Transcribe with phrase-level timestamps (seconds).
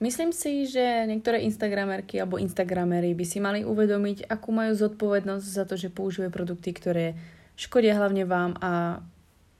[0.00, 5.68] Myslím si, že niektoré Instagramerky alebo Instagramery by si mali uvedomiť, akú majú zodpovednosť za
[5.68, 7.20] to, že používajú produkty, ktoré
[7.60, 9.04] škodia hlavne vám a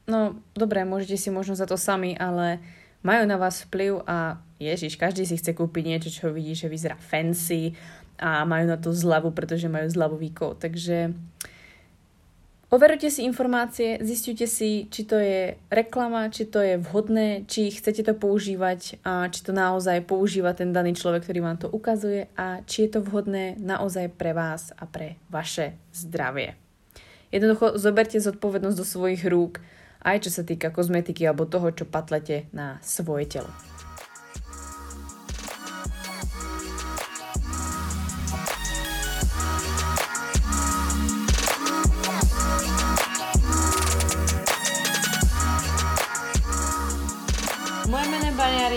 [0.09, 2.57] no dobre, môžete si možno za to sami, ale
[3.05, 6.97] majú na vás vplyv a ježiš, každý si chce kúpiť niečo, čo vidí, že vyzerá
[6.97, 7.77] fancy
[8.17, 10.57] a majú na to zľavu, pretože majú zľavový kód.
[10.57, 11.13] Takže
[12.71, 18.07] Overujte si informácie, zistite si, či to je reklama, či to je vhodné, či chcete
[18.07, 22.63] to používať a či to naozaj používa ten daný človek, ktorý vám to ukazuje a
[22.71, 26.55] či je to vhodné naozaj pre vás a pre vaše zdravie.
[27.35, 29.59] Jednoducho zoberte zodpovednosť do svojich rúk,
[30.07, 33.51] aj čo sa týka kozmetiky alebo toho, čo patlete na svoje telo.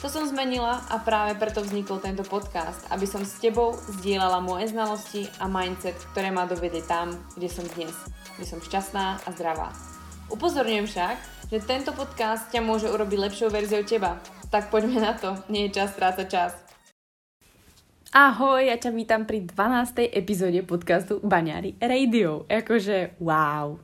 [0.00, 4.72] To som zmenila a práve preto vznikol tento podcast, aby som s tebou zdieľala moje
[4.72, 7.92] znalosti a mindset, ktoré ma dovedli tam, kde som dnes,
[8.40, 9.68] kde som šťastná a zdravá.
[10.32, 11.16] Upozorňujem však,
[11.52, 14.16] že tento podcast ťa môže urobiť lepšou verziou teba.
[14.48, 16.56] Tak poďme na to, nie je čas strácať čas.
[18.16, 20.16] Ahoj, ja ťa vítam pri 12.
[20.16, 22.48] epizóde podcastu Baňári Radio.
[22.48, 23.76] Akože wow,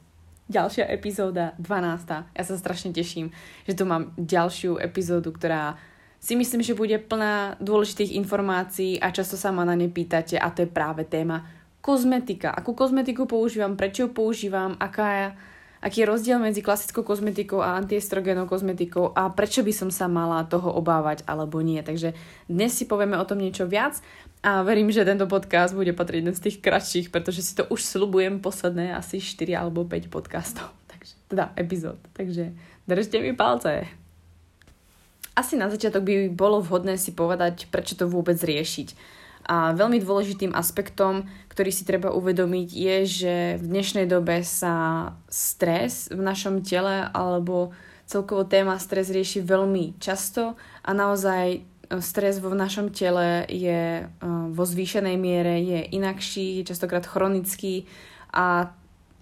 [0.49, 2.33] ďalšia epizóda, 12.
[2.33, 3.37] Ja sa strašne teším,
[3.69, 5.77] že tu mám ďalšiu epizódu, ktorá
[6.21, 10.51] si myslím, že bude plná dôležitých informácií a často sa ma na ne pýtate a
[10.51, 11.47] to je práve téma
[11.81, 12.51] kozmetika.
[12.51, 15.39] Akú kozmetiku používam, prečo ju používam, aká
[15.87, 20.43] aký je rozdiel medzi klasickou kozmetikou a antiestrogenou kozmetikou a prečo by som sa mala
[20.43, 21.79] toho obávať alebo nie.
[21.79, 22.11] Takže
[22.51, 24.03] dnes si povieme o tom niečo viac
[24.43, 27.87] a verím, že tento podcast bude patriť jeden z tých kratších, pretože si to už
[27.87, 30.75] slubujem posledné asi 4 alebo 5 podcastov.
[30.91, 32.03] Takže, teda epizód.
[32.19, 32.51] Takže
[32.89, 33.87] držte mi palce
[35.37, 38.97] asi na začiatok by bolo vhodné si povedať, prečo to vôbec riešiť.
[39.47, 46.11] A veľmi dôležitým aspektom, ktorý si treba uvedomiť, je, že v dnešnej dobe sa stres
[46.11, 47.71] v našom tele alebo
[48.11, 51.61] celkovo téma stres rieši veľmi často a naozaj e,
[52.03, 54.05] stres vo našom tele je e,
[54.51, 57.87] vo zvýšenej miere, je inakší, je častokrát chronický
[58.35, 58.75] a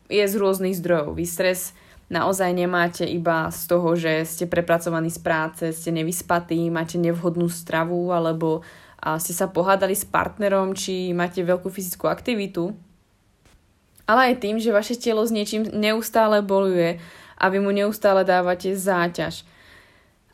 [0.09, 1.17] je z rôznych zdrojov.
[1.17, 1.77] Vy stres
[2.13, 8.13] naozaj nemáte iba z toho, že ste prepracovaní z práce, ste nevyspatí, máte nevhodnú stravu
[8.13, 8.61] alebo
[9.21, 12.73] ste sa pohádali s partnerom, či máte veľkú fyzickú aktivitu,
[14.09, 17.01] ale aj tým, že vaše telo s niečím neustále boluje
[17.37, 19.45] a vy mu neustále dávate záťaž.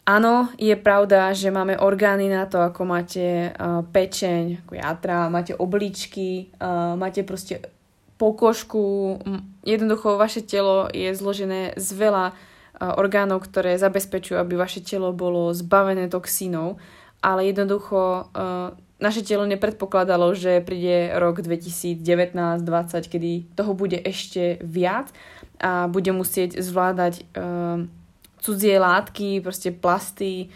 [0.06, 3.54] Áno, je pravda, že máme orgány na to, ako máte
[3.94, 6.50] pečeň, ako jatra, máte obličky,
[6.98, 7.62] máte proste
[8.20, 9.16] pokožku.
[9.64, 12.36] Jednoducho vaše telo je zložené z veľa
[12.76, 16.76] orgánov, ktoré zabezpečujú, aby vaše telo bolo zbavené toxínov,
[17.24, 18.28] ale jednoducho
[19.00, 25.08] naše telo nepredpokladalo, že príde rok 2019-2020, kedy toho bude ešte viac
[25.56, 27.24] a bude musieť zvládať
[28.40, 30.52] cudzie látky, proste plasty,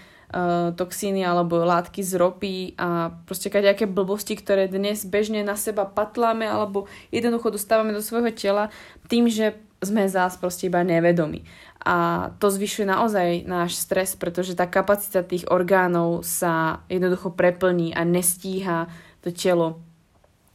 [0.74, 6.42] toxíny alebo látky z ropy a proste nejaké blbosti, ktoré dnes bežne na seba patláme
[6.42, 8.74] alebo jednoducho dostávame do svojho tela
[9.06, 11.46] tým, že sme zás proste iba nevedomi.
[11.84, 18.02] A to zvyšuje naozaj náš stres, pretože tá kapacita tých orgánov sa jednoducho preplní a
[18.02, 18.90] nestíha
[19.22, 19.84] to telo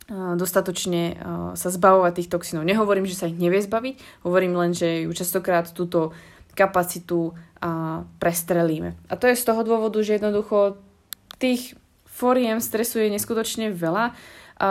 [0.09, 1.22] dostatočne
[1.53, 2.66] sa zbavovať tých toxínov.
[2.66, 6.18] Nehovorím, že sa ich nevie zbaviť, hovorím len, že ju častokrát túto
[6.59, 7.31] kapacitu
[7.63, 8.99] a prestrelíme.
[9.07, 10.75] A to je z toho dôvodu, že jednoducho
[11.39, 14.11] tých foriem stresu je neskutočne veľa.
[14.59, 14.69] A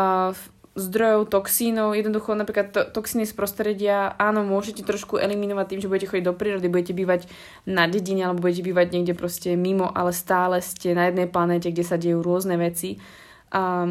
[0.79, 6.09] zdrojov toxínov, jednoducho napríklad to, toxíny z prostredia, áno, môžete trošku eliminovať tým, že budete
[6.15, 7.27] chodiť do prírody, budete bývať
[7.67, 11.85] na dedine alebo budete bývať niekde proste mimo, ale stále ste na jednej planéte, kde
[11.85, 13.03] sa dejú rôzne veci.
[13.51, 13.91] A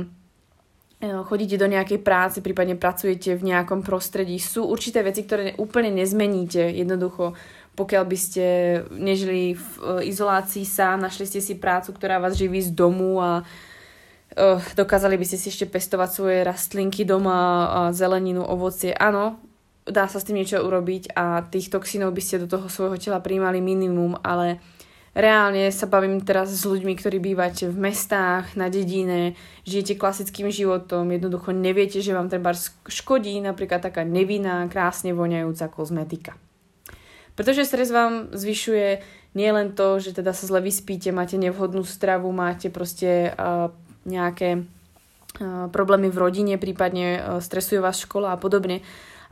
[1.04, 4.40] e, chodíte do nejakej práce, prípadne pracujete v nejakom prostredí.
[4.40, 6.72] Sú určité veci, ktoré úplne nezmeníte.
[6.72, 7.36] Jednoducho
[7.78, 8.46] pokiaľ by ste
[8.90, 9.66] nežili v
[10.02, 15.18] e, izolácii sám, našli ste si prácu, ktorá vás živí z domu a uh, dokázali
[15.18, 18.94] by ste si ešte pestovať svoje rastlinky doma, a zeleninu, ovocie.
[18.98, 19.38] Áno,
[19.86, 23.24] dá sa s tým niečo urobiť a tých toxínov by ste do toho svojho tela
[23.24, 24.62] príjmali minimum, ale
[25.18, 29.34] reálne sa bavím teraz s ľuďmi, ktorí bývate v mestách, na dedine,
[29.66, 32.54] žijete klasickým životom, jednoducho neviete, že vám treba
[32.90, 36.38] škodí napríklad taká nevinná, krásne voňajúca kozmetika.
[37.38, 39.06] Pretože stres vám zvyšuje
[39.38, 43.70] nielen to, že teda sa zle vyspíte, máte nevhodnú stravu, máte proste uh,
[44.10, 48.82] nejaké uh, problémy v rodine, prípadne uh, stresuje vás škola a podobne,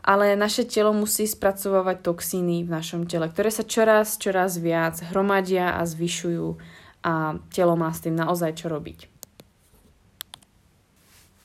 [0.06, 5.74] ale naše telo musí spracovávať toxíny v našom tele, ktoré sa čoraz, čoraz viac hromadia
[5.74, 6.62] a zvyšujú
[7.02, 9.10] a telo má s tým naozaj čo robiť.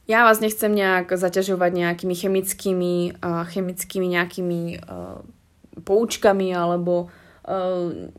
[0.05, 5.25] Ja vás nechcem nejak zaťažovať nejakými chemickými, uh, chemickými nejakými uh,
[5.82, 7.09] poučkami alebo
[7.44, 8.11] uh,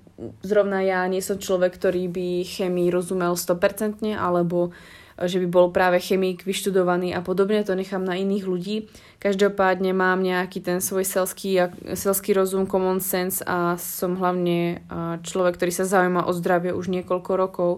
[0.41, 4.73] zrovna ja nie som človek, ktorý by chemii rozumel 100% alebo
[5.21, 8.75] že by bol práve chemik vyštudovaný a podobne, to nechám na iných ľudí.
[9.21, 14.81] Každopádne mám nejaký ten svoj selský, selský rozum, common sense a som hlavne
[15.21, 17.71] človek, ktorý sa zaujíma o zdravie už niekoľko rokov.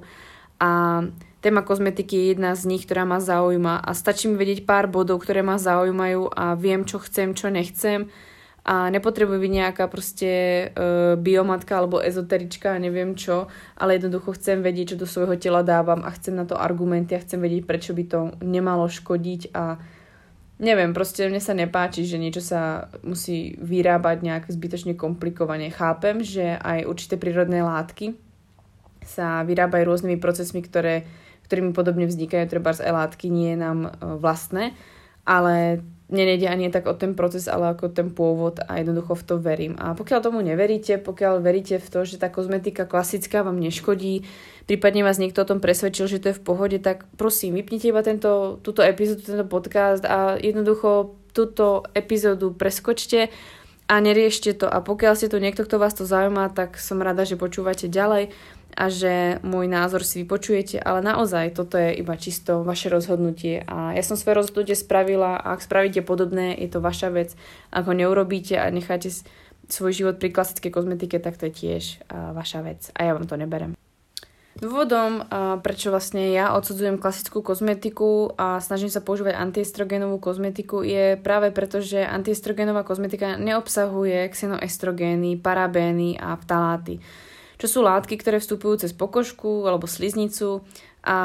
[0.63, 1.03] A
[1.44, 3.83] téma kozmetiky je jedna z nich, ktorá ma zaujíma.
[3.83, 8.07] A stačí mi vedieť pár bodov, ktoré ma zaujímajú a viem, čo chcem, čo nechcem
[8.63, 10.31] a nepotrebujem byť nejaká proste
[10.71, 15.68] uh, biomatka alebo ezoterička a neviem čo, ale jednoducho chcem vedieť, čo do svojho tela
[15.68, 19.83] dávam a chcem na to argumenty a chcem vedieť, prečo by to nemalo škodiť a
[20.63, 25.68] neviem, proste mne sa nepáči, že niečo sa musí vyrábať nejak zbytočne komplikovane.
[25.68, 28.15] Chápem, že aj určité prírodné látky
[29.04, 31.04] sa vyrábajú rôznymi procesmi, ktoré,
[31.51, 34.71] ktorými podobne vznikajú, treba z látky nie je nám uh, vlastné,
[35.27, 39.35] ale nenejde ani tak o ten proces, ale ako ten pôvod a jednoducho v to
[39.39, 39.73] verím.
[39.79, 44.27] A pokiaľ tomu neveríte, pokiaľ veríte v to, že tá kozmetika klasická vám neškodí,
[44.67, 48.03] prípadne vás niekto o tom presvedčil, že to je v pohode, tak prosím, vypnite iba
[48.03, 53.33] tento, túto epizódu, tento podcast a jednoducho túto epizódu preskočte
[53.89, 54.69] a neriešte to.
[54.69, 58.31] A pokiaľ ste tu niekto, kto vás to zaujíma, tak som rada, že počúvate ďalej
[58.73, 63.93] a že môj názor si vypočujete, ale naozaj toto je iba čisto vaše rozhodnutie a
[63.93, 67.37] ja som svoje rozhodnutie spravila a ak spravíte podobné, je to vaša vec.
[67.69, 69.13] Ak ho neurobíte a necháte
[69.69, 73.37] svoj život pri klasickej kozmetike, tak to je tiež vaša vec a ja vám to
[73.37, 73.77] neberem.
[74.53, 75.25] Dôvodom,
[75.65, 81.81] prečo vlastne ja odsudzujem klasickú kozmetiku a snažím sa používať antiestrogenovú kozmetiku je práve preto,
[81.81, 87.01] že antiestrogenová kozmetika neobsahuje xenoestrogény, parabény a vtaláty
[87.63, 90.68] čo sú látky, ktoré vstupujú cez pokožku alebo sliznicu
[91.00, 91.15] a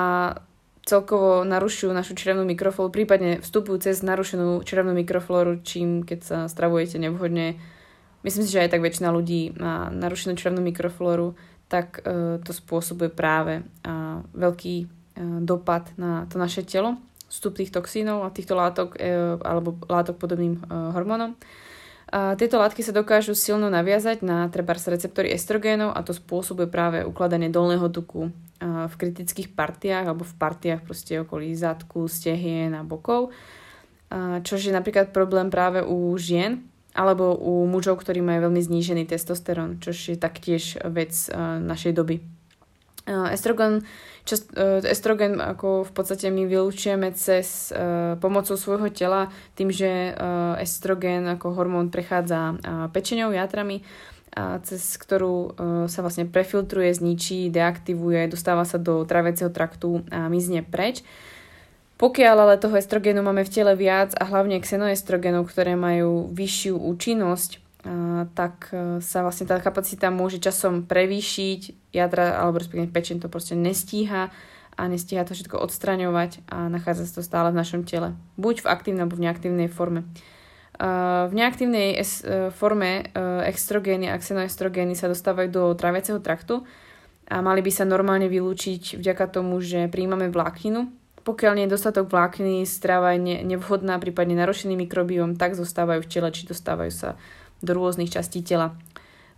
[0.87, 7.03] celkovo narušujú našu črevnú mikroflóru, prípadne vstupujú cez narušenú črevnú mikroflóru, čím keď sa stravujete
[7.03, 7.59] nevhodne.
[8.23, 11.35] Myslím si, že aj tak väčšina ľudí má narušenú črevnú mikroflóru,
[11.67, 13.63] tak e, to spôsobuje práve e,
[14.39, 14.87] veľký e,
[15.43, 18.95] dopad na to naše telo, vstup tých toxínov a týchto látok
[19.43, 21.37] alebo látok podobným hormónom.
[22.09, 27.53] Tieto látky sa dokážu silno naviazať na trebárs receptory estrogénov a to spôsobuje práve ukladanie
[27.53, 28.33] dolného tuku
[28.65, 33.29] v kritických partiách alebo v partiách proste okolí zadku, stehien a bokov,
[34.41, 36.65] čo je napríklad problém práve u žien
[36.97, 41.13] alebo u mužov, ktorí majú veľmi znížený testosterón, čo je taktiež vec
[41.61, 42.25] našej doby.
[43.09, 43.85] Estrogen,
[44.29, 50.13] čas, e, estrogen ako v podstate my vylúčujeme cez uh, pomocou svojho tela tým, že
[50.13, 52.61] uh, estrogen ako hormón prechádza
[52.93, 53.81] pečeňou, játrami,
[54.37, 55.57] a cez ktorú
[55.91, 61.03] sa vlastne prefiltruje, zničí, deaktivuje, dostáva sa do traveceho traktu a mizne preč.
[61.99, 67.59] Pokiaľ ale toho estrogénu máme v tele viac a hlavne xenoestrogenov, ktoré majú vyššiu účinnosť,
[68.35, 73.55] tak e, sa vlastne tá kapacita môže časom prevýšiť, jadra alebo respektíve pečen to proste
[73.55, 74.35] nestíha
[74.79, 78.15] a nestíha to všetko odstraňovať a nachádza sa to stále v našom tele.
[78.39, 80.07] Buď v aktívnej alebo v neaktívnej forme.
[80.79, 82.03] V neaktívnej e,
[82.55, 83.11] forme
[83.47, 86.63] extrogény a xenoestrogény sa dostávajú do tráviaceho traktu
[87.27, 90.89] a mali by sa normálne vylúčiť vďaka tomu, že príjmame vlákninu.
[91.27, 96.29] Pokiaľ nie je dostatok vlákniny, strava je nevhodná, prípadne narušený mikrobióm, tak zostávajú v tele,
[96.33, 97.11] či dostávajú sa
[97.63, 98.79] do rôznych častí tela.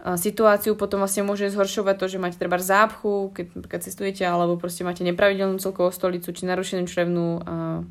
[0.00, 4.80] Situáciu potom vlastne môže zhoršovať to, že máte treba zápchu, keď, keď cestujete, alebo proste
[4.80, 7.42] máte nepravidelnú celkovú stolicu, či narušenú črevnú uh,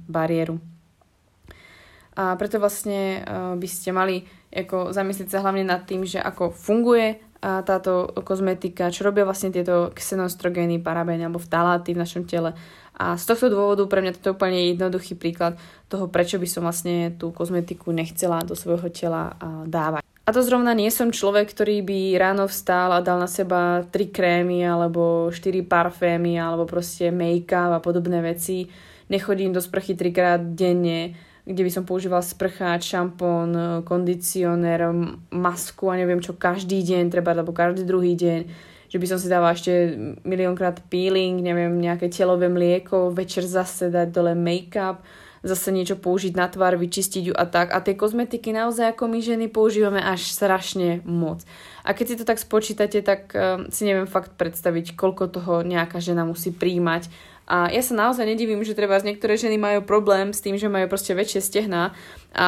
[0.10, 0.58] bariéru.
[2.18, 6.50] A preto vlastne uh, by ste mali ako zamyslieť sa hlavne nad tým, že ako
[6.50, 12.58] funguje uh, táto kozmetika, čo robia vlastne tieto xenostrogény, parabény alebo vtaláty v našom tele.
[12.98, 16.66] A z tohto dôvodu pre mňa toto je úplne jednoduchý príklad toho, prečo by som
[16.66, 19.38] vlastne tú kozmetiku nechcela do svojho tela
[19.70, 20.09] dávať.
[20.30, 24.14] A to zrovna nie som človek, ktorý by ráno vstál a dal na seba tri
[24.14, 28.70] krémy alebo štyri parfémy alebo proste make-up a podobné veci.
[29.10, 31.18] Nechodím do sprchy trikrát denne,
[31.50, 34.94] kde by som používal sprcháč, šampón, kondicionér,
[35.34, 38.40] masku a neviem čo každý deň, treba, alebo každý druhý deň.
[38.90, 39.94] že by som si dala ešte
[40.26, 45.06] miliónkrát peeling, neviem, nejaké telové mlieko, večer zase dať dole make-up,
[45.44, 47.72] zase niečo použiť na tvár, vyčistiť ju a tak.
[47.72, 51.44] A tie kozmetiky naozaj ako my ženy používame až strašne moc.
[51.88, 56.04] A keď si to tak spočítate, tak uh, si neviem fakt predstaviť, koľko toho nejaká
[56.04, 57.08] žena musí príjmať.
[57.50, 60.70] A ja sa naozaj nedivím, že treba z niektoré ženy majú problém s tým, že
[60.70, 61.98] majú proste väčšie stehná
[62.38, 62.48] a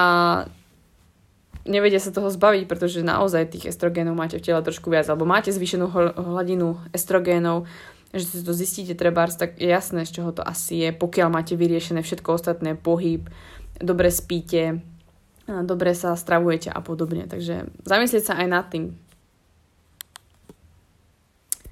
[1.65, 5.49] nevedia sa toho zbaviť, pretože naozaj tých estrogénov máte v tele trošku viac, alebo máte
[5.49, 7.65] zvýšenú hladinu estrogénov,
[8.11, 11.55] že si to zistíte trebárs, tak je jasné, z čoho to asi je, pokiaľ máte
[11.55, 13.27] vyriešené všetko ostatné, pohyb,
[13.79, 14.83] dobre spíte,
[15.47, 17.27] dobre sa stravujete a podobne.
[17.27, 18.95] Takže zamyslieť sa aj nad tým.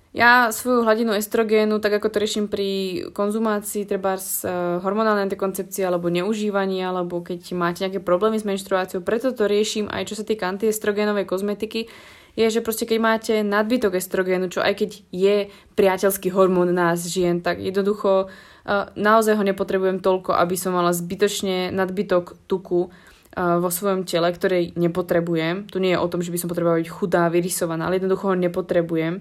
[0.10, 2.70] Ja svoju hladinu estrogénu, tak ako to riešim pri
[3.14, 9.06] konzumácii treba z uh, hormonálnej antikoncepcie alebo neužívaní, alebo keď máte nejaké problémy s menštruáciou,
[9.06, 11.94] preto to riešim aj čo sa týka antiestrogénovej kozmetiky,
[12.40, 15.36] je, že proste keď máte nadbytok estrogénu, čo aj keď je
[15.76, 21.76] priateľský hormón nás žien, tak jednoducho uh, naozaj ho nepotrebujem toľko, aby som mala zbytočne
[21.76, 25.68] nadbytok tuku uh, vo svojom tele, ktorej nepotrebujem.
[25.68, 28.36] Tu nie je o tom, že by som potrebovala byť chudá, vyrysovaná, ale jednoducho ho
[28.40, 29.20] nepotrebujem.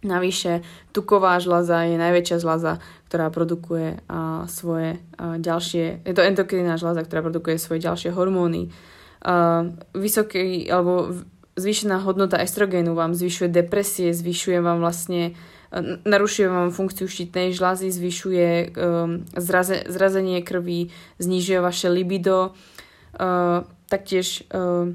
[0.00, 0.64] Navyše,
[0.96, 2.80] tuková žľaza je najväčšia žľaza,
[3.12, 8.72] ktorá produkuje uh, svoje uh, ďalšie, je to endokrinná žľaza, ktorá produkuje svoje ďalšie hormóny.
[9.20, 11.12] Uh, vysoký, alebo
[11.56, 15.34] zvýšená hodnota estrogénu vám zvyšuje depresie, zvyšuje vám vlastne
[16.04, 20.90] narušuje vám funkciu štítnej žľazy, zvyšuje um, zraze, zrazenie krvi,
[21.22, 24.90] znižuje vaše libido, uh, taktiež uh,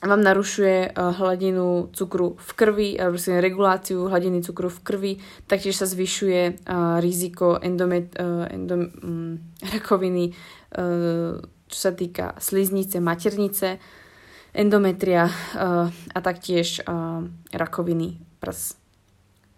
[0.00, 5.12] vám narušuje uh, hladinu cukru v krvi, alebo reguláciu hladiny cukru v krvi,
[5.44, 10.32] taktiež sa zvyšuje uh, riziko endomet, uh, endom, um, rakoviny,
[10.80, 13.76] uh, čo sa týka sliznice, maternice,
[14.54, 18.76] endometria uh, a taktiež uh, rakoviny prs.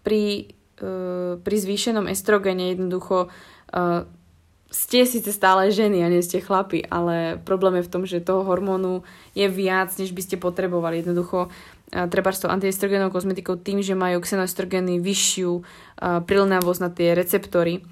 [0.02, 3.30] Pri, uh, pri zvýšenom estrogene jednoducho
[4.70, 8.42] ste síce stále ženy a nie ste chlapi, ale problém je v tom, že toho
[8.42, 11.02] hormónu je viac, než by ste potrebovali.
[11.02, 11.54] Jednoducho
[11.90, 15.50] treba s tou antiestrogenovou kozmetikou tým, že majú xenoestrogeny vyššiu
[16.26, 17.82] prilnavosť na tie receptory,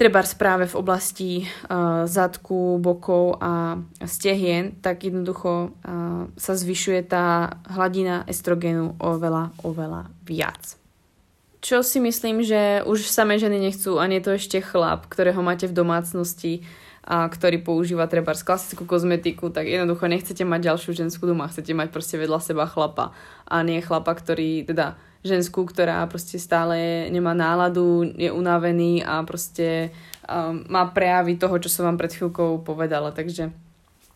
[0.00, 3.76] treba práve v oblasti uh, zadku, bokov a
[4.08, 10.80] stehien, tak jednoducho uh, sa zvyšuje tá hladina estrogenu oveľa, oveľa viac.
[11.60, 15.68] Čo si myslím, že už samé ženy nechcú a nie to ešte chlap, ktorého máte
[15.68, 16.64] v domácnosti
[17.04, 21.92] a ktorý používa treba klasickú kozmetiku, tak jednoducho nechcete mať ďalšiu ženskú doma, chcete mať
[21.92, 23.12] proste vedľa seba chlapa
[23.44, 29.92] a nie chlapa, ktorý teda ženskú, ktorá proste stále nemá náladu, je unavený a proste
[30.24, 33.12] um, má prejavy toho, čo som vám pred chvíľkou povedala.
[33.12, 33.52] Takže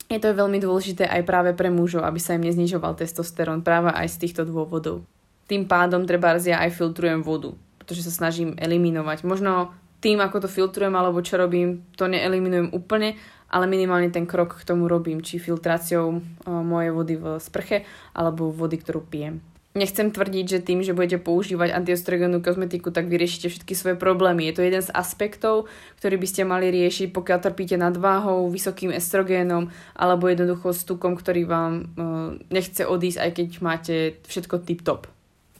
[0.08, 4.16] je to veľmi dôležité aj práve pre mužov, aby sa im neznižoval testosterón práve aj
[4.16, 5.04] z týchto dôvodov.
[5.44, 9.28] Tým pádom treba ja aj filtrujem vodu, pretože sa snažím eliminovať.
[9.28, 13.16] Možno tým, ako to filtrujem alebo čo robím, to neeliminujem úplne,
[13.52, 16.20] ale minimálne ten krok k tomu robím, či filtráciou uh,
[16.64, 17.84] mojej vody v sprche
[18.16, 19.44] alebo vody, ktorú pijem.
[19.75, 24.47] Nechcem tvrdiť, že tým, že budete používať antiostrogenú kozmetiku, tak vyriešite všetky svoje problémy.
[24.47, 25.66] Je to jeden z aspektov,
[25.99, 31.43] ktorý by ste mali riešiť, pokiaľ trpíte nadváhou, vysokým estrogénom alebo jednoducho s tukom, ktorý
[31.50, 33.97] vám uh, nechce odísť, aj keď máte
[34.31, 35.11] všetko tip-top.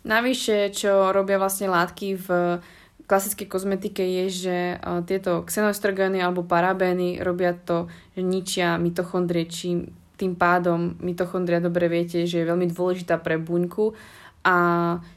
[0.07, 2.29] Navyše, čo robia vlastne látky v
[3.11, 9.91] klasickej kozmetike je, že uh, tieto xenoestrogény alebo parabény robia to, že ničia mitochondrie, čím
[10.15, 13.95] tým pádom mitochondria dobre viete, že je veľmi dôležitá pre buňku.
[14.45, 14.57] A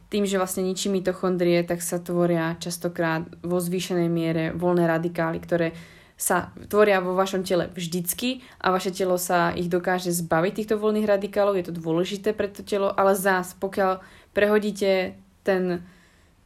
[0.08, 5.76] tým, že vlastne ničí mitochondrie, tak sa tvoria častokrát vo zvýšenej miere voľné radikály, ktoré
[6.18, 11.06] sa tvoria vo vašom tele vždycky a vaše telo sa ich dokáže zbaviť týchto voľných
[11.06, 14.02] radikálov, je to dôležité pre to telo, ale zás, pokiaľ
[14.34, 15.14] prehodíte
[15.46, 15.86] ten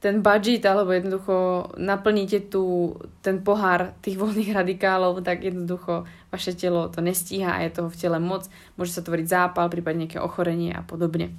[0.01, 6.87] ten budget alebo jednoducho naplníte tu ten pohár tých voľných radikálov, tak jednoducho vaše telo
[6.87, 8.47] to nestíha a je toho v tele moc.
[8.79, 11.35] Môže sa tvoriť zápal, prípadne nejaké ochorenie a podobne.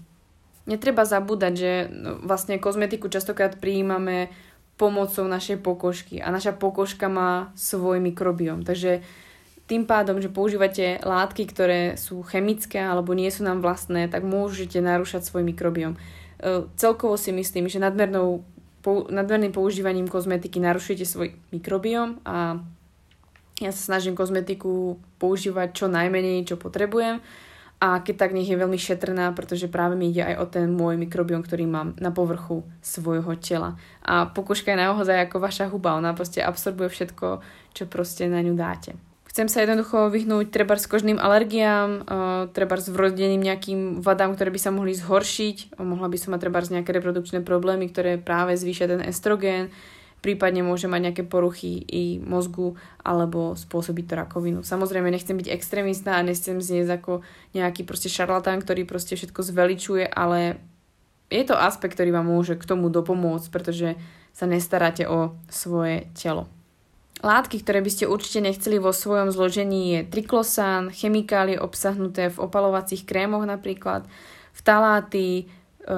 [0.69, 4.31] Netreba zabúdať, že no, vlastne kozmetiku častokrát prijímame
[4.79, 8.63] pomocou našej pokožky a naša pokožka má svoj mikrobiom.
[8.63, 9.03] Takže
[9.67, 14.83] tým pádom, že používate látky, ktoré sú chemické alebo nie sú nám vlastné, tak môžete
[14.85, 15.97] narúšať svoj mikrobiom.
[15.97, 15.99] E,
[16.77, 18.45] celkovo si myslím, že nadmernou
[18.91, 22.59] nadmerným používaním kozmetiky narušujete svoj mikrobióm a
[23.61, 27.21] ja sa snažím kozmetiku používať čo najmenej, čo potrebujem
[27.83, 30.95] a keď tak nech je veľmi šetrná, pretože práve mi ide aj o ten môj
[31.03, 33.75] mikrobióm, ktorý mám na povrchu svojho tela.
[34.07, 37.43] A pokožka je naozaj ako vaša huba, ona proste absorbuje všetko,
[37.75, 38.95] čo proste na ňu dáte.
[39.27, 44.55] Chcem sa jednoducho vyhnúť treba s kožným alergiám, uh, treba s vrodeným nejakým vadám, ktoré
[44.55, 45.81] by sa mohli zhoršiť.
[45.81, 49.75] Mohla by som mať treba nejaké reprodukčné problémy, ktoré práve zvýšia ten estrogén.
[50.23, 54.61] Prípadne môže mať nejaké poruchy i mozgu alebo spôsobiť to rakovinu.
[54.63, 57.27] Samozrejme, nechcem byť extrémista a nechcem znieť ako
[57.59, 60.63] nejaký proste šarlatán, ktorý proste všetko zveličuje, ale
[61.27, 63.99] je to aspekt, ktorý vám môže k tomu dopomôcť, pretože
[64.31, 66.47] sa nestaráte o svoje telo.
[67.23, 73.07] Látky, ktoré by ste určite nechceli vo svojom zložení je triklosán, chemikálie obsahnuté v opalovacích
[73.07, 74.11] krémoch napríklad,
[74.59, 75.47] vtaláty,
[75.87, 75.95] e,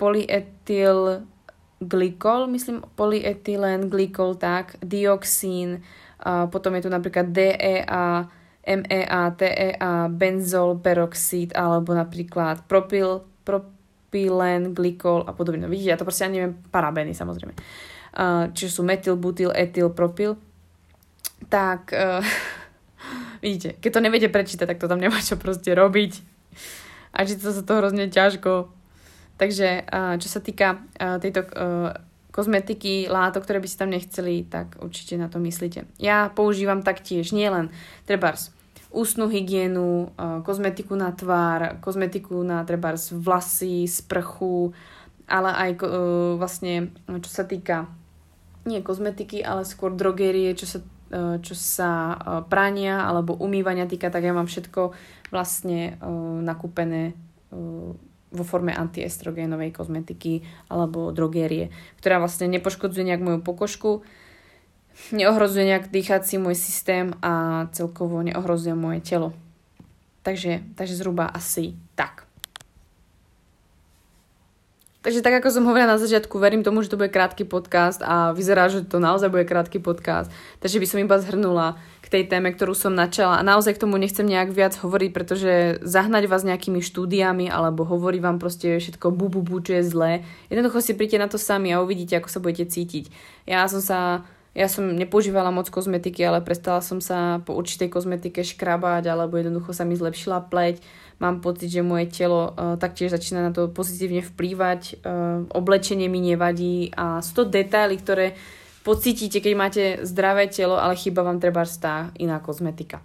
[0.00, 1.28] polyetyl
[1.78, 5.82] glykol, myslím polyetylen glykol, tak, dioxín,
[6.18, 8.26] a potom je tu napríklad DEA,
[8.66, 15.64] MEA, TEA, benzol, peroxid alebo napríklad propyl, propylen, glykol a podobne.
[15.64, 17.54] No, vidíte, ja to proste ani neviem, parabény samozrejme.
[18.18, 20.34] Uh, čiže sú metyl, butyl, etyl, propyl,
[21.46, 22.18] tak uh,
[23.44, 26.12] vidíte, keď to neviete prečítať, tak to tam nemá čo proste robiť.
[27.14, 28.77] A číta sa to hrozne ťažko.
[29.38, 29.86] Takže
[30.18, 31.94] čo sa týka tejto uh,
[32.34, 35.86] kozmetiky, látok, ktoré by ste tam nechceli, tak určite na to myslíte.
[36.02, 37.70] Ja používam taktiež nielen
[38.06, 38.50] trebárs
[38.88, 40.10] ústnu hygienu,
[40.48, 44.72] kozmetiku na tvár, kozmetiku na trebárs vlasy, sprchu,
[45.28, 45.70] ale aj
[46.40, 47.84] vlastne, čo sa týka
[48.68, 50.78] nie kozmetiky, ale skôr drogerie, čo sa,
[51.08, 52.16] e, čo sa e,
[52.52, 54.92] prania alebo umývania týka, tak ja mám všetko
[55.32, 56.10] vlastne e,
[56.44, 57.16] nakúpené
[58.28, 64.04] vo forme antiestrogénovej kozmetiky alebo drogérie, ktorá vlastne nepoškodzuje nejak moju pokožku,
[65.14, 69.30] neohrozuje nejak dýchací môj systém a celkovo neohrozuje moje telo.
[70.26, 72.28] Takže, takže zhruba asi tak.
[74.98, 78.34] Takže tak ako som hovorila na začiatku, verím tomu, že to bude krátky podcast a
[78.34, 80.28] vyzerá, že to naozaj bude krátky podcast.
[80.58, 84.00] Takže by som iba zhrnula k tej téme, ktorú som načala a naozaj k tomu
[84.00, 85.52] nechcem nejak viac hovoriť, pretože
[85.84, 90.12] zahnať vás nejakými štúdiami alebo hovorí vám proste všetko bu, bu, bu, čo je zlé.
[90.48, 93.12] Jednoducho si príďte na to sami a uvidíte, ako sa budete cítiť.
[93.44, 94.24] Ja som sa
[94.56, 99.76] ja som nepoužívala moc kozmetiky, ale prestala som sa po určitej kozmetike škrabať alebo jednoducho
[99.76, 100.80] sa mi zlepšila pleť
[101.18, 106.22] mám pocit, že moje telo uh, taktiež začína na to pozitívne vplývať, uh, oblečenie mi
[106.22, 108.38] nevadí a sú to detaily, ktoré
[108.88, 113.04] pocítite, keď máte zdravé telo, ale chýba vám treba tá iná kozmetika.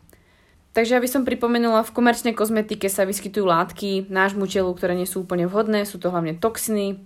[0.71, 5.27] Takže aby som pripomenula, v komerčnej kozmetike sa vyskytujú látky nášmu telu, ktoré nie sú
[5.27, 7.03] úplne vhodné, sú to hlavne toxiny,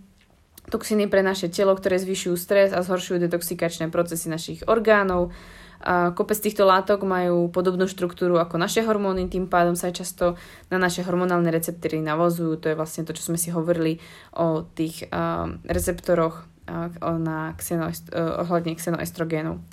[0.70, 5.34] toxiny pre naše telo, ktoré zvyšujú stres a zhoršujú detoxikačné procesy našich orgánov,
[5.78, 10.26] a kopec týchto látok majú podobnú štruktúru ako naše hormóny, tým pádom sa aj často
[10.74, 12.58] na naše hormonálne receptory navozujú.
[12.58, 14.02] To je vlastne to, čo sme si hovorili
[14.34, 16.50] o tých uh, receptoroch
[17.02, 19.64] na xenoest- uh, ohľadne xenoestrogénov.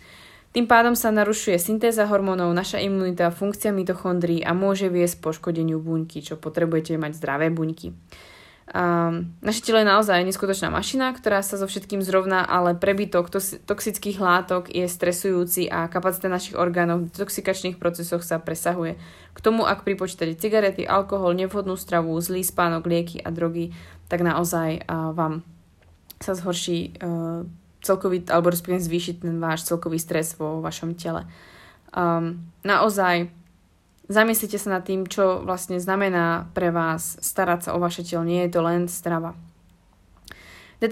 [0.55, 6.23] Tým pádom sa narušuje syntéza hormónov, naša imunita, funkcia mitochondrií a môže viesť poškodeniu buňky,
[6.23, 7.91] čo potrebujete mať zdravé buňky.
[8.65, 13.61] Um, naše telo je naozaj neskutočná mašina, ktorá sa so všetkým zrovná, ale prebytok tos-
[13.61, 18.97] toxických látok je stresujúci a kapacita našich orgánov v toxikačných procesoch sa presahuje.
[19.37, 23.77] K tomu, ak pripočítate cigarety, alkohol, nevhodnú stravu, zlý spánok, lieky a drogy,
[24.09, 25.45] tak naozaj uh, vám
[26.21, 27.47] sa zhorší uh,
[27.83, 31.27] celkový, alebo respektíve zvýšiť ten váš celkový stres vo vašom tele.
[31.95, 33.31] Um, naozaj
[34.05, 38.21] Zamyslite sa nad tým, čo vlastne znamená pre vás starať sa o vaše telo.
[38.21, 39.33] Nie je to len strava.
[40.77, 40.89] E,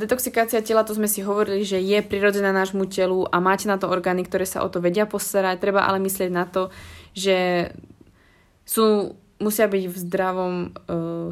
[0.00, 3.92] detoxikácia tela, to sme si hovorili, že je prirodzená nášmu telu a máte na to
[3.92, 5.60] orgány, ktoré sa o to vedia postarať.
[5.60, 6.72] Treba ale myslieť na to,
[7.12, 7.68] že
[8.64, 10.70] sú, musia byť v zdravom uh,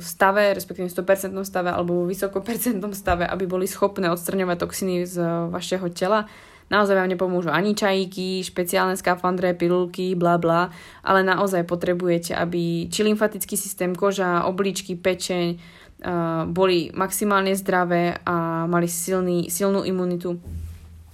[0.00, 5.52] stave, respektíve 100% stave alebo v vysokopercentnom stave, aby boli schopné odstraňovať toxiny z uh,
[5.52, 6.24] vašeho tela.
[6.68, 10.68] Naozaj vám nepomôžu ani čajíky, špeciálne skafandre, pilulky, bla bla,
[11.00, 18.68] ale naozaj potrebujete, aby či lymfatický systém, koža, obličky, pečeň uh, boli maximálne zdravé a
[18.68, 20.40] mali silný, silnú imunitu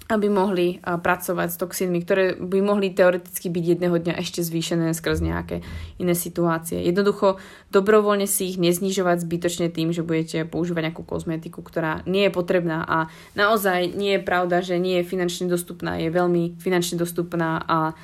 [0.04, 5.24] aby mohli pracovať s toxínmi, ktoré by mohli teoreticky byť jedného dňa ešte zvýšené skrz
[5.24, 5.64] nejaké
[5.96, 6.76] iné situácie.
[6.84, 7.40] Jednoducho
[7.72, 12.84] dobrovoľne si ich neznižovať zbytočne tým, že budete používať nejakú kozmetiku, ktorá nie je potrebná
[12.84, 17.96] a naozaj nie je pravda, že nie je finančne dostupná, je veľmi finančne dostupná a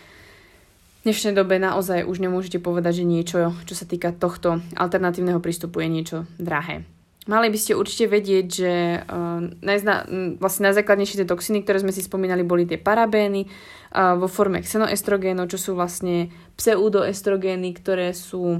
[1.00, 5.80] v dnešnej dobe naozaj už nemôžete povedať, že niečo, čo sa týka tohto alternatívneho prístupu
[5.84, 6.84] je niečo drahé.
[7.30, 8.72] Mali by ste určite vedieť, že
[9.06, 10.10] uh, najzna,
[10.42, 15.46] vlastne najzákladnejšie tie toxiny, ktoré sme si spomínali, boli tie parabény uh, vo forme xenoestrogénov,
[15.46, 18.58] čo sú vlastne pseudoestrogény, ktoré sú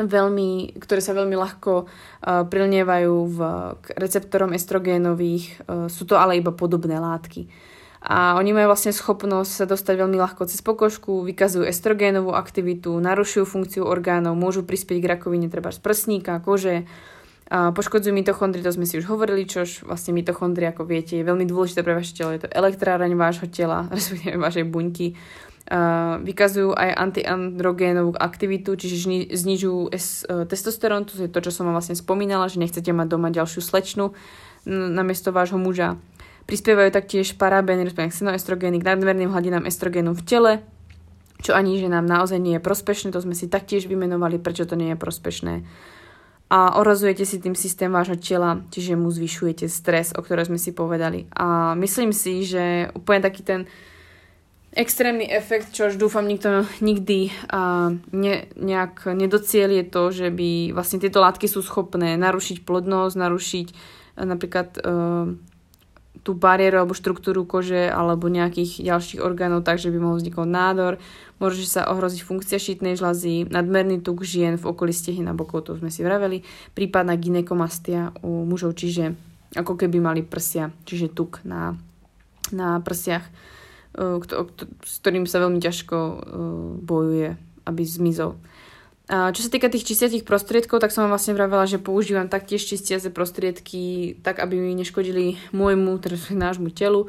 [0.00, 3.38] veľmi, ktoré sa veľmi ľahko uh, prilnievajú v,
[3.84, 7.44] k receptorom estrogénových, uh, sú to ale iba podobné látky.
[8.06, 13.44] a oni majú vlastne schopnosť sa dostať veľmi ľahko cez pokožku, vykazujú estrogénovú aktivitu, narušujú
[13.44, 16.88] funkciu orgánov, môžu prispieť k rakovine treba z prsníka, kože,
[17.46, 21.46] a poškodzujú mitochondrie, to sme si už hovorili, čož vlastne mitochondrie, ako viete, je veľmi
[21.46, 22.34] dôležité pre vaše telo.
[22.34, 25.14] Je to elektráreň vášho tela, respektíve vašej buňky.
[26.22, 31.98] Vykazujú aj antiandrogénovú aktivitu, čiže znižujú uh, testosterón, to je to, čo som vám vlastne
[31.98, 34.14] spomínala, že nechcete mať doma ďalšiu slečnu
[34.66, 35.98] namiesto vášho muža.
[36.46, 40.52] Prispievajú taktiež parabény, respektíve xenoestrogény k nadmerným hladinám estrogénu v tele,
[41.42, 44.78] čo ani že nám naozaj nie je prospešné, to sme si taktiež vymenovali, prečo to
[44.78, 45.66] nie je prospešné.
[46.46, 50.70] A orazujete si tým systém vášho tela, čiže mu zvyšujete stres, o ktorom sme si
[50.70, 51.26] povedali.
[51.34, 53.60] A myslím si, že úplne taký ten
[54.76, 60.76] extrémny efekt, čo už dúfam nikto nikdy a ne, nejak nedociel je to, že by
[60.76, 63.66] vlastne tieto látky sú schopné narušiť plodnosť, narušiť
[64.20, 65.32] napríklad uh,
[66.26, 70.98] tú bariéru alebo štruktúru kože alebo nejakých ďalších orgánov tak, že by mohol vzniknúť nádor.
[71.38, 75.78] Môže sa ohroziť funkcia šítnej žľazy, nadmerný tuk žien v okolí stehien a bokov, to
[75.78, 76.42] sme si vraveli,
[76.74, 79.14] prípadná ginekomastia u mužov, čiže
[79.54, 81.78] ako keby mali prsia, čiže tuk na,
[82.50, 83.22] na prsiach,
[83.94, 84.18] e,
[84.82, 86.16] s ktorým sa veľmi ťažko e,
[86.82, 87.38] bojuje,
[87.70, 88.34] aby zmizol.
[89.06, 93.06] Čo sa týka tých čistiacich prostriedkov, tak som vám vlastne vravela, že používam taktiež čistiace
[93.14, 96.18] prostriedky tak, aby mi neškodili môjmu, teda
[96.50, 97.06] nášmu telu.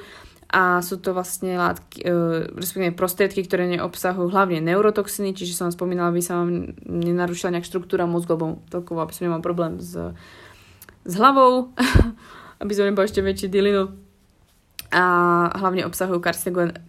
[0.48, 2.14] A sú to vlastne látky, e,
[2.56, 7.68] respektíve prostriedky, ktoré neobsahujú hlavne neurotoxiny, čiže som vám spomínala, aby sa vám nenarušila nejak
[7.68, 9.92] štruktúra mozgu, lebo toľko, aby som nemal problém s,
[11.04, 11.76] s hlavou,
[12.64, 14.07] aby som nebol ešte väčší dilinu
[14.88, 15.04] a
[15.52, 16.24] hlavne obsahujú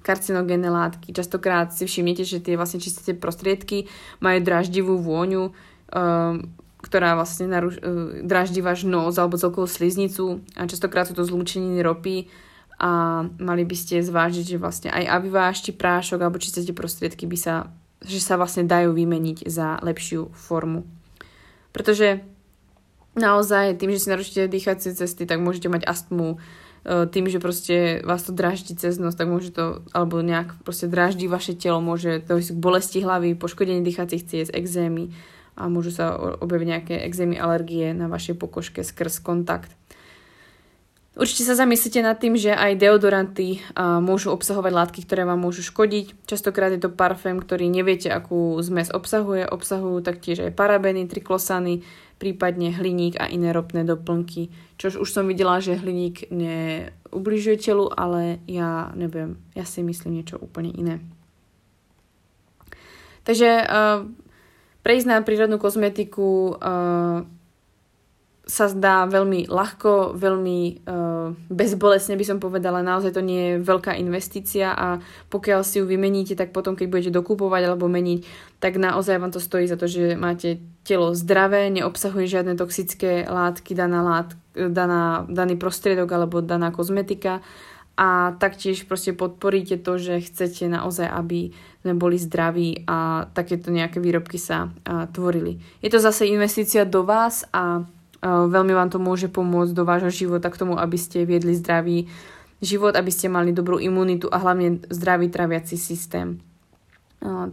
[0.07, 1.11] karcinogénne látky.
[1.11, 3.91] Častokrát si všimnete, že tie vlastne čisté prostriedky
[4.23, 6.47] majú draždivú vôňu, um,
[6.79, 11.83] ktorá vlastne naruš- uh, draždí váš nos alebo celkovú sliznicu a častokrát sú to zlúčeniny
[11.83, 12.31] ropy
[12.79, 17.35] a mali by ste zvážiť, že vlastne aj aviváš či prášok alebo čisté prostriedky by
[17.35, 17.55] sa,
[18.07, 20.87] že sa vlastne dajú vymeniť za lepšiu formu.
[21.75, 22.23] Pretože
[23.19, 28.01] naozaj tým, že si narušíte dýchacie cesty, tak môžete mať astmu, E, tým, že proste
[28.01, 32.25] vás to draždí cez nos, tak môže to, alebo nejak proste draždí vaše telo, môže
[32.25, 35.13] to k bolesti hlavy, poškodenie dýchacích ciest, exémy
[35.53, 39.69] a môžu sa objaviť nejaké exémy, alergie na vašej pokožke skrz kontakt.
[41.19, 46.15] Určite sa zamyslite nad tým, že aj deodoranty môžu obsahovať látky, ktoré vám môžu škodiť.
[46.31, 49.43] Častokrát je to parfém, ktorý neviete, akú zmes obsahuje.
[49.51, 51.83] Obsahujú taktiež aj parabeny, triklosany,
[52.23, 54.55] prípadne hliník a iné ropné doplnky.
[54.79, 60.39] Čož už som videla, že hliník neubližuje telu, ale ja neviem, ja si myslím niečo
[60.39, 61.03] úplne iné.
[63.27, 64.07] Takže uh,
[64.87, 67.27] prejsť na prírodnú kozmetiku uh,
[68.49, 73.93] sa zdá veľmi ľahko, veľmi uh, bezbolesne by som povedala, naozaj to nie je veľká
[74.01, 78.25] investícia a pokiaľ si ju vymeníte, tak potom, keď budete dokupovať alebo meniť,
[78.57, 83.77] tak naozaj vám to stojí za to, že máte telo zdravé, neobsahuje žiadne toxické látky,
[83.77, 87.45] daná, lát, daná, daný prostriedok alebo daná kozmetika
[88.01, 91.53] a taktiež proste podporíte to, že chcete naozaj, aby
[91.85, 95.61] sme boli zdraví a takéto nejaké výrobky sa a, tvorili.
[95.85, 97.85] Je to zase investícia do vás a
[98.25, 102.11] Veľmi vám to môže pomôcť do vášho života k tomu, aby ste viedli zdravý
[102.59, 106.43] život, aby ste mali dobrú imunitu a hlavne zdravý traviaci systém.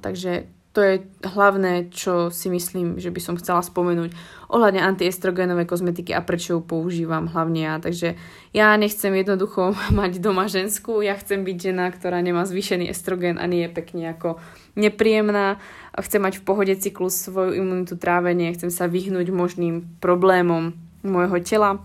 [0.02, 4.12] Takže to je hlavné, čo si myslím, že by som chcela spomenúť
[4.52, 7.80] ohľadne antiestrogenovej kozmetiky a prečo ju používam hlavne ja.
[7.80, 8.20] Takže
[8.52, 13.48] ja nechcem jednoducho mať doma ženskú, ja chcem byť žena, ktorá nemá zvýšený estrogen a
[13.48, 14.36] nie je pekne ako
[14.76, 15.64] nepríjemná.
[15.96, 20.76] Chcem mať v pohode cyklus svoju imunitu trávenie, chcem sa vyhnúť možným problémom
[21.08, 21.80] môjho tela.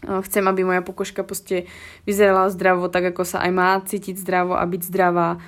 [0.00, 1.68] Chcem, aby moja pokožka poste
[2.04, 5.40] vyzerala zdravo, tak ako sa aj má cítiť zdravo a byť zdravá.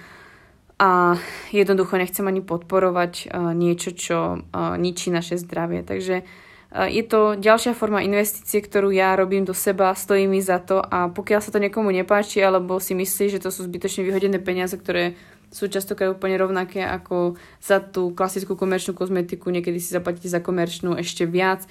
[0.83, 1.15] A
[1.55, 4.43] jednoducho nechcem ani podporovať niečo, čo
[4.83, 5.87] ničí naše zdravie.
[5.87, 6.27] Takže
[6.73, 11.07] je to ďalšia forma investície, ktorú ja robím do seba, stojí mi za to a
[11.13, 15.15] pokiaľ sa to niekomu nepáči alebo si myslí, že to sú zbytočne vyhodené peniaze, ktoré
[15.53, 20.97] sú častokrát úplne rovnaké ako za tú klasickú komerčnú kozmetiku, niekedy si zaplatíte za komerčnú
[20.97, 21.63] ešte viac,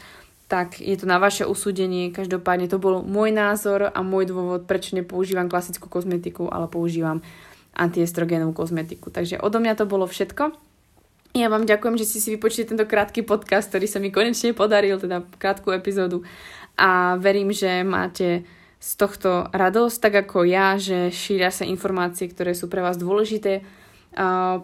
[0.46, 2.14] tak je to na vaše usúdenie.
[2.14, 7.26] Každopádne to bol môj názor a môj dôvod, prečo nepoužívam klasickú kozmetiku, ale používam
[7.76, 9.10] antiestrogénovú kozmetiku.
[9.10, 10.52] Takže odo mňa to bolo všetko.
[11.32, 15.00] Ja vám ďakujem, že ste si vypočuli tento krátky podcast, ktorý sa mi konečne podaril,
[15.00, 16.28] teda krátku epizódu.
[16.76, 18.44] A verím, že máte
[18.82, 23.64] z tohto radosť, tak ako ja, že šíria sa informácie, ktoré sú pre vás dôležité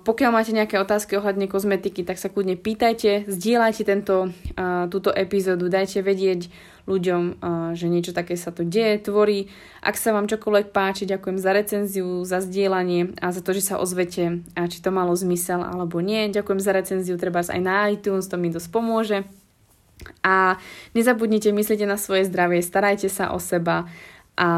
[0.04, 4.36] pokiaľ máte nejaké otázky ohľadne kozmetiky, tak sa kľudne pýtajte, zdieľajte tento,
[4.92, 6.52] túto epizódu, dajte vedieť
[6.84, 7.40] ľuďom,
[7.76, 9.48] že niečo také sa tu deje, tvorí.
[9.80, 13.80] Ak sa vám čokoľvek páči, ďakujem za recenziu, za zdieľanie a za to, že sa
[13.80, 16.28] ozvete, či to malo zmysel alebo nie.
[16.28, 19.24] Ďakujem za recenziu, treba aj na iTunes, to mi dosť pomôže.
[20.24, 20.60] A
[20.92, 23.88] nezabudnite, myslíte na svoje zdravie, starajte sa o seba
[24.38, 24.50] a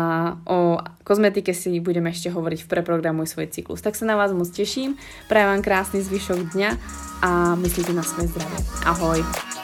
[0.43, 3.79] o kozmetike si budeme ešte hovoriť v Preprogramuj svoj cyklus.
[3.79, 4.99] Tak sa na vás moc teším,
[5.31, 6.69] prajem vám krásny zvyšok dňa
[7.23, 8.59] a myslíte na svoje zdravie.
[8.83, 9.58] Ahoj!